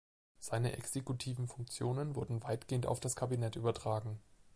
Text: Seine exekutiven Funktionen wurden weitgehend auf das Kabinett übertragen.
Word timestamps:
Seine 0.39 0.75
exekutiven 0.75 1.47
Funktionen 1.47 2.15
wurden 2.15 2.41
weitgehend 2.41 2.87
auf 2.87 2.99
das 2.99 3.15
Kabinett 3.15 3.55
übertragen. 3.55 4.19